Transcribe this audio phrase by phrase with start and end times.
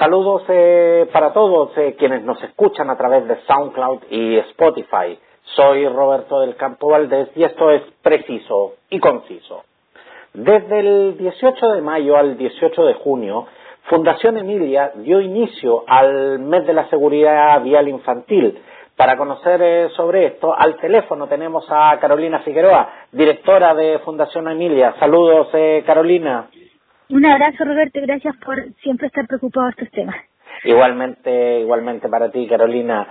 [0.00, 5.18] Saludos eh, para todos eh, quienes nos escuchan a través de SoundCloud y Spotify.
[5.54, 9.64] Soy Roberto del Campo Valdés y esto es preciso y conciso.
[10.32, 13.46] Desde el 18 de mayo al 18 de junio,
[13.90, 18.58] Fundación Emilia dio inicio al mes de la seguridad vial infantil.
[18.96, 24.94] Para conocer eh, sobre esto, al teléfono tenemos a Carolina Figueroa, directora de Fundación Emilia.
[24.98, 25.48] Saludos,
[25.84, 26.48] Carolina.
[27.10, 30.16] Un abrazo, Roberto, gracias por siempre estar preocupado de estos temas.
[30.64, 33.06] Igualmente, igualmente para ti, Carolina.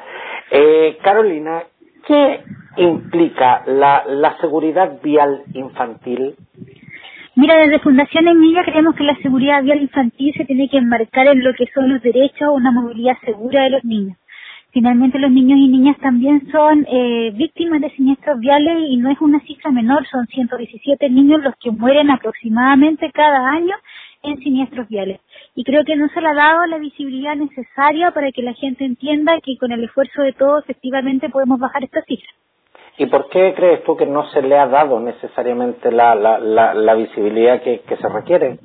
[0.51, 1.63] Eh, Carolina,
[2.07, 2.41] ¿qué
[2.77, 6.35] implica la, la seguridad vial infantil?
[7.35, 11.43] Mira, desde Fundación Emilia creemos que la seguridad vial infantil se tiene que enmarcar en
[11.43, 14.17] lo que son los derechos a una movilidad segura de los niños.
[14.71, 19.19] Finalmente los niños y niñas también son eh, víctimas de siniestros viales y no es
[19.19, 23.75] una cifra menor, son 117 niños los que mueren aproximadamente cada año
[24.21, 25.21] en siniestros viales.
[25.55, 28.85] Y creo que no se le ha dado la visibilidad necesaria para que la gente
[28.85, 32.29] entienda que con el esfuerzo de todos efectivamente podemos bajar esta cifra.
[32.99, 36.93] ¿Y por qué crees tú que no se le ha dado necesariamente la, la, la,
[36.95, 38.59] visibilidad que se requiere?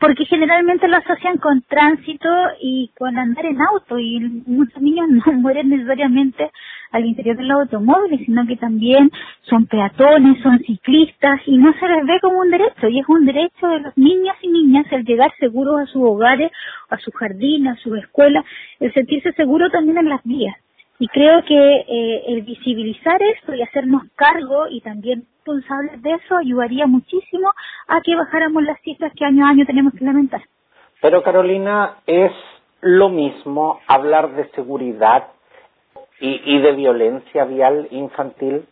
[0.00, 2.28] Porque generalmente lo asocian con tránsito
[2.60, 6.50] y con andar en auto y muchos niños no mueren necesariamente
[6.90, 9.10] al interior de los automóviles, sino que también
[9.42, 13.26] son peatones, son ciclistas y no se les ve como un derecho y es un
[13.26, 16.50] derecho de los niños y niñas el llegar seguros a sus hogares,
[16.88, 18.42] a su jardín, a su escuela,
[18.80, 20.56] el sentirse seguro también en las vías.
[21.00, 26.36] Y creo que eh, el visibilizar esto y hacernos cargo y también responsables de eso
[26.36, 27.50] ayudaría muchísimo
[27.88, 30.42] a que bajáramos las cifras que año a año tenemos que lamentar.
[31.00, 32.32] Pero Carolina, ¿es
[32.82, 35.28] lo mismo hablar de seguridad
[36.20, 38.66] y, y de violencia vial infantil?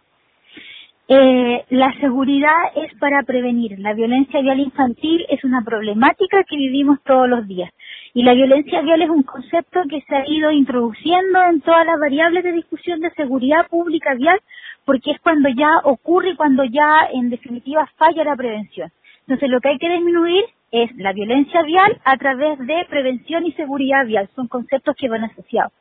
[1.11, 3.79] Eh, la seguridad es para prevenir.
[3.79, 7.71] La violencia vial infantil es una problemática que vivimos todos los días.
[8.15, 12.01] Y la violencia vial es un concepto que se ha ido introduciendo en todas las
[12.01, 14.41] variables de discusión de seguridad pública vial,
[14.85, 18.91] porque es cuando ya ocurre y cuando ya en definitiva falla la prevención.
[19.21, 23.53] Entonces lo que hay que disminuir es la violencia vial a través de prevención y
[23.53, 24.29] seguridad vial.
[24.35, 25.73] Son conceptos que van asociados.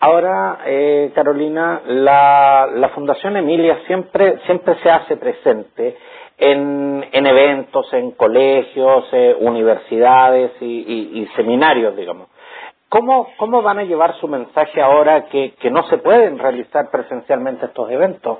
[0.00, 5.96] Ahora, eh, Carolina, la, la, Fundación Emilia siempre, siempre se hace presente
[6.36, 12.28] en, en eventos, en colegios, eh, universidades y, seminarios, digamos.
[12.88, 17.66] ¿Cómo, ¿Cómo van a llevar su mensaje ahora que, que no se pueden realizar presencialmente
[17.66, 18.38] estos eventos?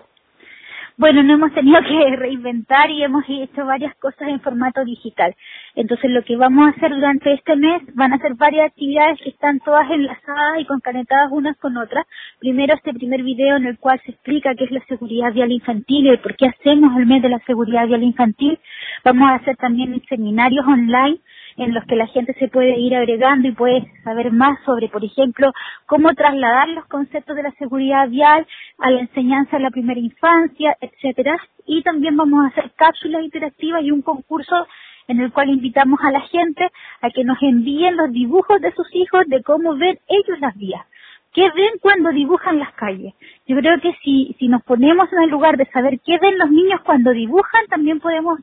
[0.97, 5.35] Bueno, no hemos tenido que reinventar y hemos hecho varias cosas en formato digital.
[5.75, 9.31] Entonces lo que vamos a hacer durante este mes van a ser varias actividades que
[9.31, 12.07] están todas enlazadas y concanetadas unas con otras.
[12.39, 16.13] Primero este primer video en el cual se explica qué es la seguridad vial infantil
[16.13, 18.59] y por qué hacemos el mes de la seguridad vial infantil.
[19.05, 21.19] Vamos a hacer también seminarios online
[21.57, 25.05] en los que la gente se puede ir agregando y puede saber más sobre, por
[25.05, 25.53] ejemplo,
[25.87, 28.47] cómo trasladar los conceptos de la seguridad vial
[28.79, 31.37] a la enseñanza de la primera infancia, etcétera.
[31.67, 34.67] Y también vamos a hacer cápsulas interactivas y un concurso
[35.07, 36.71] en el cual invitamos a la gente
[37.01, 40.85] a que nos envíen los dibujos de sus hijos de cómo ven ellos las vías.
[41.33, 43.13] ¿Qué ven cuando dibujan las calles?
[43.47, 46.49] Yo creo que si, si nos ponemos en el lugar de saber qué ven los
[46.51, 48.39] niños cuando dibujan, también podemos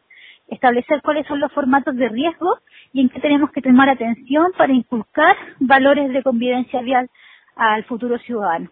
[0.51, 2.57] establecer cuáles son los formatos de riesgo
[2.94, 7.09] y en qué tenemos que tomar atención para inculcar valores de convivencia vial
[7.56, 8.69] al futuro ciudadano.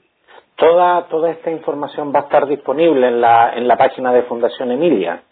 [0.55, 4.71] Toda, toda esta información va a estar disponible en la, en la página de Fundación
[4.71, 5.23] Emilia.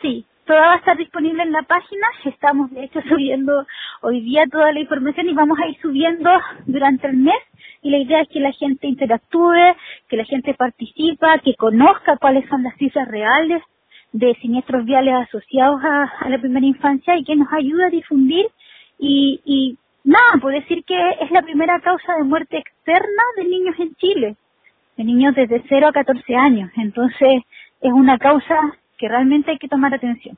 [0.00, 2.06] Sí, toda va a estar disponible en la página.
[2.24, 3.66] Estamos, de hecho, subiendo
[4.02, 6.30] hoy día toda la información y vamos a ir subiendo
[6.66, 7.42] durante el mes.
[7.82, 9.74] Y la idea es que la gente interactúe,
[10.08, 13.62] que la gente participa, que conozca cuáles son las cifras reales
[14.12, 18.46] de siniestros viales asociados a, la primera infancia y que nos ayuda a difundir
[18.98, 23.74] y, y nada, puedo decir que es la primera causa de muerte externa de niños
[23.78, 24.36] en Chile,
[24.96, 26.70] de niños desde 0 a 14 años.
[26.76, 27.42] Entonces,
[27.80, 28.56] es una causa
[28.96, 30.36] que realmente hay que tomar atención.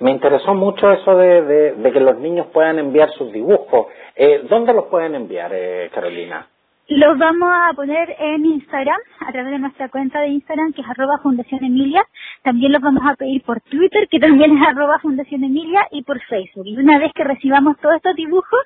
[0.00, 3.86] Me interesó mucho eso de, de, que los niños puedan enviar sus dibujos.
[4.16, 6.48] Eh, ¿Dónde los pueden enviar, eh, Carolina?
[6.88, 10.88] Los vamos a poner en Instagram, a través de nuestra cuenta de Instagram, que es
[10.88, 12.02] arroba Fundación Emilia.
[12.42, 16.18] También los vamos a pedir por Twitter, que también es arroba Fundación Emilia, y por
[16.22, 16.66] Facebook.
[16.66, 18.60] Y una vez que recibamos todos estos dibujos,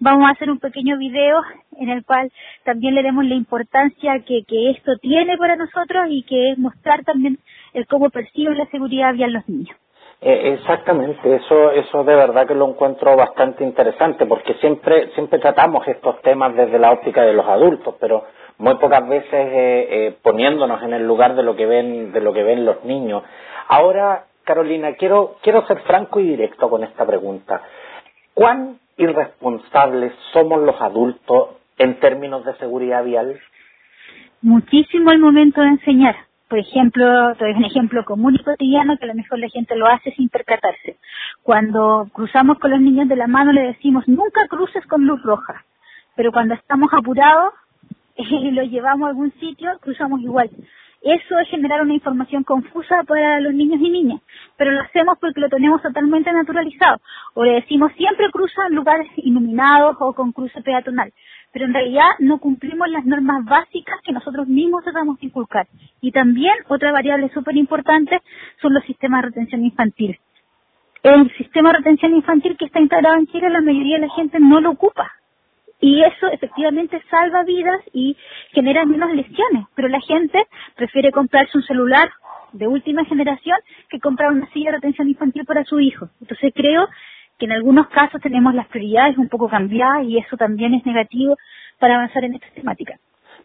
[0.00, 1.40] vamos a hacer un pequeño video
[1.78, 2.32] en el cual
[2.64, 7.04] también le demos la importancia que, que esto tiene para nosotros y que es mostrar
[7.04, 7.38] también
[7.74, 9.76] el cómo perciben la seguridad vial los niños.
[10.20, 15.86] Eh, exactamente, eso, eso de verdad que lo encuentro bastante interesante, porque siempre, siempre tratamos
[15.86, 18.24] estos temas desde la óptica de los adultos, pero
[18.58, 22.32] muy pocas veces eh, eh, poniéndonos en el lugar de lo que ven, de lo
[22.32, 23.22] que ven los niños.
[23.68, 27.62] Ahora, Carolina, quiero, quiero ser franco y directo con esta pregunta.
[28.34, 33.38] ¿Cuán irresponsables somos los adultos en términos de seguridad vial?
[34.42, 36.27] Muchísimo el momento de enseñar.
[36.48, 39.86] Por ejemplo, es un ejemplo común y cotidiano que a lo mejor la gente lo
[39.86, 40.96] hace sin percatarse.
[41.42, 45.64] Cuando cruzamos con los niños de la mano le decimos nunca cruces con luz roja,
[46.16, 47.52] pero cuando estamos apurados
[48.16, 50.48] y lo llevamos a algún sitio, cruzamos igual.
[51.02, 54.20] Eso es generar una información confusa para los niños y niñas,
[54.56, 56.98] pero lo hacemos porque lo tenemos totalmente naturalizado.
[57.34, 61.12] O le decimos siempre cruza en lugares iluminados o con cruce peatonal,
[61.52, 65.66] pero en realidad no cumplimos las normas básicas que nosotros mismos tratamos de inculcar.
[66.00, 68.20] Y también otra variable súper importante
[68.60, 70.18] son los sistemas de retención infantil.
[71.02, 74.40] El sistema de retención infantil que está integrado en Chile, la mayoría de la gente
[74.40, 75.12] no lo ocupa
[75.80, 78.16] y eso efectivamente salva vidas y
[78.52, 82.10] genera menos lesiones, pero la gente prefiere comprarse un celular
[82.52, 83.58] de última generación
[83.88, 86.08] que comprar una silla de retención infantil para su hijo.
[86.20, 86.88] Entonces creo
[87.38, 91.36] que en algunos casos tenemos las prioridades un poco cambiadas y eso también es negativo
[91.78, 92.94] para avanzar en esta temática.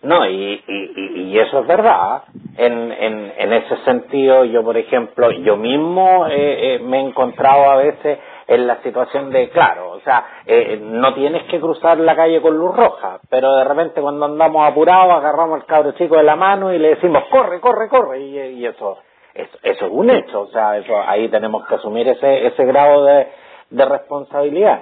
[0.04, 2.24] No, y, y, eso es verdad.
[2.58, 7.70] En, en, en, ese sentido, yo, por ejemplo, yo mismo eh, eh, me he encontrado
[7.70, 12.18] a veces en la situación de, claro, o sea, eh, no tienes que cruzar la
[12.18, 16.24] calle con luz roja, pero de repente cuando andamos apurados agarramos al cabro chico de
[16.24, 18.98] la mano y le decimos, corre, corre, corre, y, eso,
[19.34, 23.06] eso, eso, es un hecho, o sea, eso ahí tenemos que asumir ese, ese grado
[23.06, 23.28] de,
[23.74, 24.82] de responsabilidad.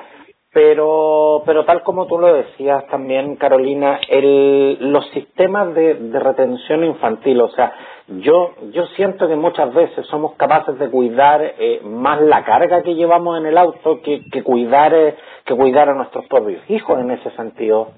[0.53, 6.83] Pero, pero tal como tú lo decías también, Carolina, el, los sistemas de, de retención
[6.83, 7.71] infantil, o sea,
[8.19, 12.95] yo, yo siento que muchas veces somos capaces de cuidar eh, más la carga que
[12.95, 15.15] llevamos en el auto que, que cuidar eh,
[15.45, 17.91] que cuidar a nuestros propios hijos en ese sentido.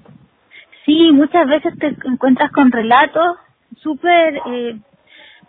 [0.84, 3.36] Sí, muchas veces te encuentras con relatos
[3.78, 4.76] súper eh,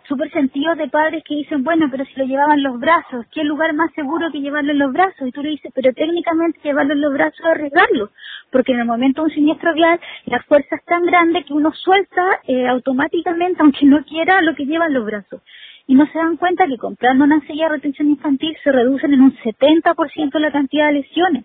[0.08, 3.72] súper sentidos de padres que dicen, bueno, pero si lo llevaban los brazos, ¿qué lugar
[3.74, 5.26] más seguro que llevarlo en los brazos?
[5.26, 8.10] Y tú le dices, pero técnicamente llevarlo en los brazos es arriesgarlo,
[8.50, 11.72] porque en el momento de un siniestro vial la fuerza es tan grande que uno
[11.72, 15.42] suelta eh, automáticamente, aunque no quiera, lo que lleva en los brazos.
[15.86, 19.22] Y no se dan cuenta que comprando una silla de retención infantil se reducen en
[19.22, 21.44] un 70% la cantidad de lesiones.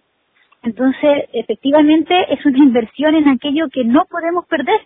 [0.63, 4.81] Entonces, efectivamente, es una inversión en aquello que no podemos perder.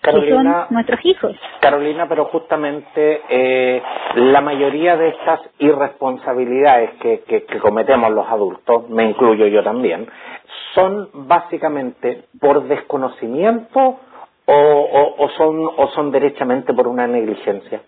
[0.00, 1.36] Carolina, nuestros hijos.
[1.60, 3.82] Carolina, pero justamente eh,
[4.14, 10.08] la mayoría de estas irresponsabilidades que, que, cometemos los adultos, me incluyo yo también,
[10.74, 14.00] son básicamente por desconocimiento
[14.46, 17.82] o, o, son, o son derechamente por una negligencia.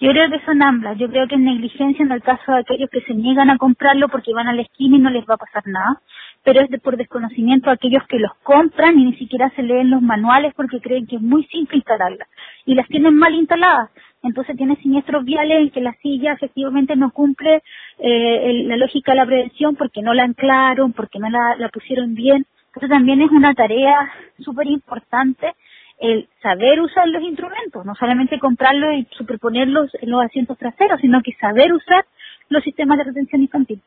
[0.00, 0.98] Yo creo que son ambas.
[0.98, 4.08] Yo creo que es negligencia en el caso de aquellos que se niegan a comprarlo
[4.08, 6.00] porque van a la esquina y no les va a pasar nada
[6.44, 10.02] pero es de, por desconocimiento aquellos que los compran y ni siquiera se leen los
[10.02, 12.28] manuales porque creen que es muy simple instalarlas
[12.66, 13.90] y las tienen mal instaladas.
[14.22, 17.62] Entonces tiene siniestros viales en que la silla efectivamente no cumple
[17.98, 22.14] eh, la lógica de la prevención porque no la anclaron, porque no la, la pusieron
[22.14, 22.46] bien.
[22.68, 25.54] Entonces también es una tarea súper importante
[25.98, 31.22] el saber usar los instrumentos, no solamente comprarlos y superponerlos en los asientos traseros, sino
[31.22, 32.04] que saber usar
[32.48, 33.80] los sistemas de retención infantil.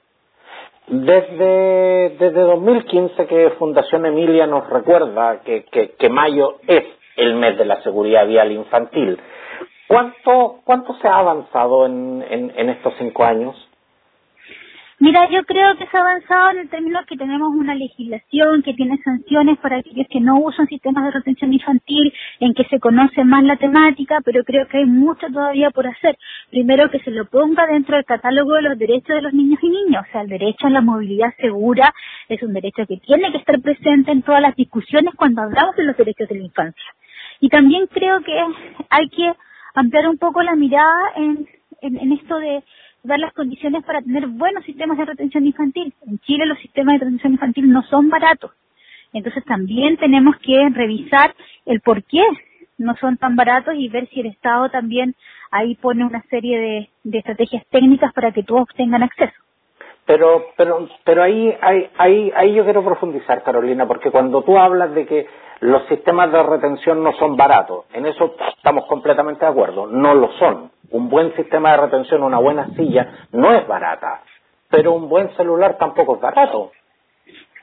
[0.88, 6.86] Desde, desde 2015 que Fundación Emilia nos recuerda que, que, mayo es
[7.18, 9.19] el mes de la seguridad vial infantil,
[9.88, 13.67] ¿cuánto, cuánto se ha avanzado en, en estos cinco años?
[15.00, 18.74] Mira, yo creo que se ha avanzado en el término que tenemos una legislación que
[18.74, 23.24] tiene sanciones para aquellos que no usan sistemas de retención infantil, en que se conoce
[23.24, 26.18] más la temática, pero creo que hay mucho todavía por hacer.
[26.50, 29.69] Primero que se lo ponga dentro del catálogo de los derechos de los niños y
[29.69, 31.94] niñas, o sea, el derecho a la movilidad segura
[32.28, 35.83] es un derecho que tiene que estar presente en todas las discusiones cuando hablamos de
[35.83, 36.92] los derechos de la infancia.
[37.40, 38.33] Y también creo que
[38.90, 39.31] hay que
[39.76, 41.48] ampliar un poco la mirada en,
[41.81, 42.64] en esto de
[43.07, 45.94] dar las condiciones para tener buenos sistemas de retención infantil.
[46.06, 48.52] En Chile los sistemas de retención infantil no son baratos.
[49.14, 51.33] Entonces también tenemos que revisar
[51.66, 52.23] el por qué
[52.78, 55.16] no son tan baratos y ver si el Estado también
[55.52, 59.33] ahí pone una serie de, estrategias técnicas para que todos tengan acceso.
[60.06, 64.94] Pero, pero, pero ahí, ahí, ahí, ahí yo quiero profundizar, Carolina, porque cuando tú hablas
[64.94, 65.28] de que
[65.59, 70.31] los sistemas de retención no son baratos, en eso estamos completamente de acuerdo, no lo
[70.33, 70.71] son.
[70.92, 74.22] Un buen sistema de retención, una buena silla, no es barata,
[74.70, 76.72] pero un buen celular tampoco es barato.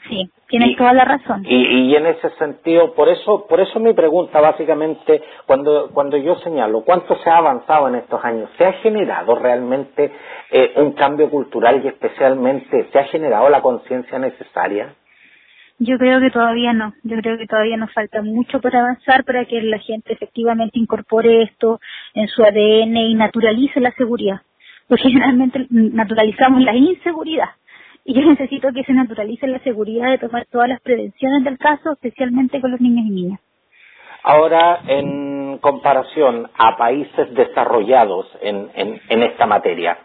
[0.09, 1.45] Sí, tienes toda la razón.
[1.47, 6.35] Y, y, en ese sentido, por eso, por eso mi pregunta básicamente, cuando, cuando yo
[6.37, 10.13] señalo cuánto se ha avanzado en estos años, ¿se ha generado realmente
[10.51, 14.95] eh, un cambio cultural y especialmente se ha generado la conciencia necesaria?
[15.79, 16.95] Yo creo que todavía no.
[17.03, 21.43] Yo creo que todavía nos falta mucho para avanzar para que la gente efectivamente incorpore
[21.43, 21.81] esto
[22.15, 24.41] en su ADN y naturalice la seguridad.
[24.89, 27.51] Porque generalmente naturalizamos la inseguridad
[28.05, 31.93] y yo necesito que se naturalice la seguridad de tomar todas las prevenciones del caso,
[31.93, 33.41] especialmente con los niños y niñas.
[34.23, 39.99] Ahora, en comparación a países desarrollados en, en, en esta materia,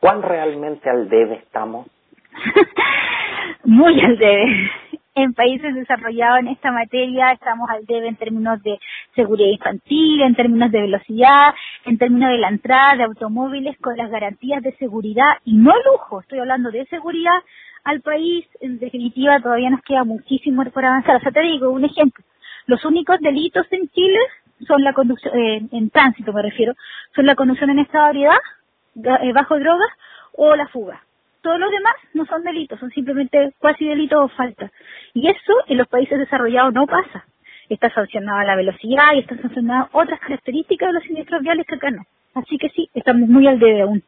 [0.00, 1.86] ¿cuán realmente al debe estamos?
[3.64, 4.70] Muy al debe
[5.14, 8.78] en países desarrollados en esta materia estamos al debe en términos de
[9.14, 11.54] seguridad infantil, en términos de velocidad,
[11.84, 16.20] en términos de la entrada de automóviles con las garantías de seguridad y no lujo,
[16.20, 17.38] estoy hablando de seguridad
[17.84, 21.16] al país, en definitiva todavía nos queda muchísimo por avanzar.
[21.16, 22.24] O sea, te digo un ejemplo,
[22.66, 24.18] los únicos delitos en Chile
[24.66, 26.74] son la conducción, eh, en tránsito me refiero,
[27.14, 29.90] son la conducción en estado de ebriedad, eh, bajo drogas
[30.36, 31.00] o la fuga
[31.44, 34.72] todos los demás no son delitos, son simplemente cuasi delitos o faltas.
[35.12, 37.26] Y eso en los países desarrollados no pasa.
[37.68, 41.90] Está sancionada la velocidad y están sancionadas otras características de los siniestros viales que acá
[41.90, 42.02] no.
[42.34, 44.02] Así que sí, estamos muy al debe aún.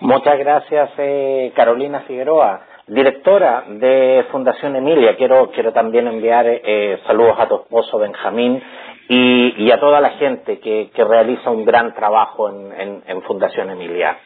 [0.00, 5.16] Muchas gracias, eh, Carolina Figueroa, directora de Fundación Emilia.
[5.16, 8.62] Quiero, quiero también enviar eh, saludos a tu esposo Benjamín
[9.08, 14.18] y, a toda la gente que, realiza un gran trabajo en Fundación Emilia.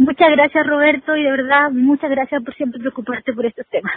[0.00, 3.92] Muchas gracias Roberto y de verdad muchas gracias por siempre preocuparte por estos temas.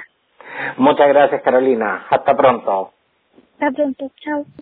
[0.75, 2.05] Muchas gracias Carolina.
[2.09, 2.91] Hasta pronto.
[3.53, 4.11] Hasta pronto.
[4.17, 4.45] Chao.